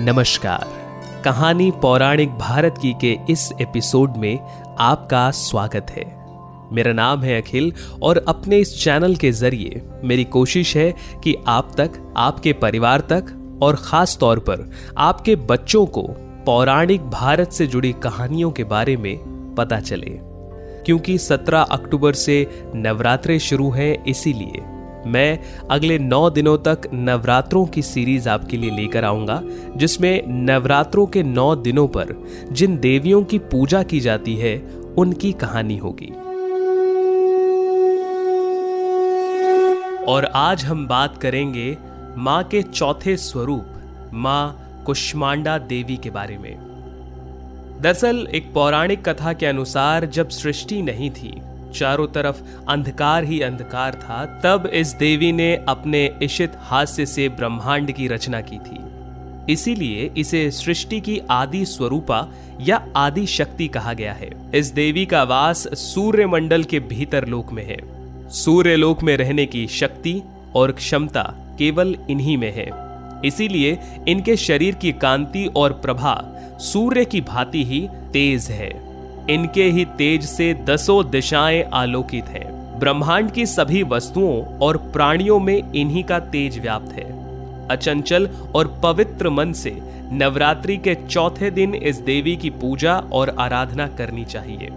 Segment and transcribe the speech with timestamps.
[0.00, 0.66] नमस्कार।
[1.24, 4.38] कहानी पौराणिक भारत की के इस एपिसोड में
[4.78, 6.26] आपका स्वागत है।
[6.72, 7.72] मेरा नाम है अखिल
[8.02, 13.58] और अपने इस चैनल के ज़रिए मेरी कोशिश है कि आप तक, आपके परिवार तक
[13.62, 16.02] और खास तौर पर आपके बच्चों को
[16.46, 19.18] पौराणिक भारत से जुड़ी कहानियों के बारे में
[19.54, 20.18] पता चले।
[20.86, 25.38] क्योंकि 17 अक्टूबर से नवरात्रे शुरू हैं इसीलिए मैं
[25.70, 29.42] अगले नौ दिनों तक नवरात्रों की सीरीज़ आपके लिए लेकर आऊँगा,
[29.76, 34.58] जिसमें नवरात्रों के नौ दिनों पर जिन देवियों की पूजा की जाती है,
[34.98, 36.12] उनकी कहानी होगी।
[40.04, 41.78] और आज हम बात करेंगे
[42.16, 43.66] माँ के चौथे स्वरूप,
[44.14, 46.68] माँ कुष्मांडा देवी के बारे में।
[47.80, 51.42] दरअसल, एक पौराणिक कथा के अनुसार जब सृष्टि नहीं थी
[51.74, 57.92] चारों तरफ़ अंधकार ही अंधकार था, तब इस देवी ने अपने इशित हास्य से ब्रह्मांड
[57.92, 58.88] की रचना की थी।
[59.52, 62.28] इसीलिए इसे सृष्टि की आदि स्वरूपा
[62.60, 67.52] या आदि शक्ति कहा गया है। इस देवी का वास सूर्य मंडल के भीतर लोक
[67.52, 67.78] में है।
[68.30, 70.22] सूर्य लोक में रहने की शक्ति
[70.54, 72.88] और क्षमता केवल इन्हीं में है।
[73.24, 73.78] इसीलिए
[74.08, 76.24] इनके शरीर की कांति और प्रभा
[76.60, 78.87] सूर्य की भांति ही तेज है।
[79.30, 85.72] इनके ही तेज से दसों दिशाएँ आलोकित हैं। ब्रह्मांड की सभी वस्तुओं और प्राणियों में
[85.72, 87.06] इन्हीं का तेज व्याप्त है।
[87.68, 89.78] अचंचल और पवित्र मन से
[90.12, 94.70] नवरात्रि के चौथे दिन इस देवी की पूजा और आराधना करनी चाहिए।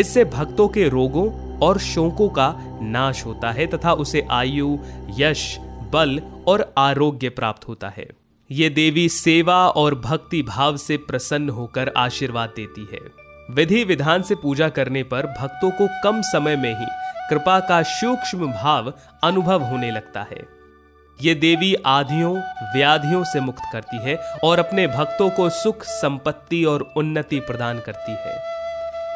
[0.00, 4.78] इससे भक्तों के रोगों और शोकों का नाश होता है तथा उसे आयु,
[5.18, 5.58] यश,
[5.92, 8.08] बल और आरोग्य प्राप्त होता है।
[8.50, 14.34] ये देवी सेवा और भक्ति भाव से प्रसन्न होकर आशीर्वाद देती है। विधि विधान से
[14.34, 16.86] पूजा करने पर भक्तों को कम समय में ही
[17.30, 20.46] कृपा का सूक्ष्म भाव अनुभव होने लगता है।
[21.22, 22.34] ये देवी आधियों
[22.74, 28.12] व्याधियों से मुक्त करती है और अपने भक्तों को सुख, संपत्ति और उन्नति प्रदान करती
[28.12, 28.36] है।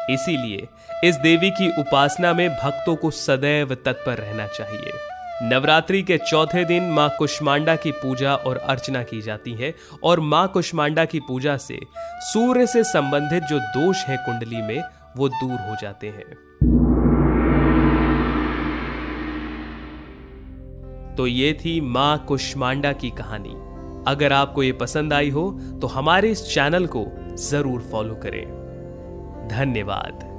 [0.09, 0.67] इसीलिए
[1.03, 6.83] इस देवी की उपासना में भक्तों को सदैव तत्पर रहना चाहिए। नवरात्रि के चौथे दिन
[6.91, 9.73] माँ कुष्मांडा की पूजा और अर्चना की जाती है
[10.03, 11.79] और माँ कुष्मांडा की पूजा से
[12.23, 14.81] सूर्य से संबंधित जो दोष है कुंडली में,
[15.17, 16.35] वो दूर हो जाते हैं।
[21.15, 23.55] तो ये थी माँ कुष्मांडा की कहानी।
[24.07, 25.49] अगर आपको ये पसंद आई हो
[25.81, 27.05] तो हमारे इस चैनल को
[27.41, 28.45] ज़रूर फॉलो करें।
[29.49, 30.31] धन्यवाद।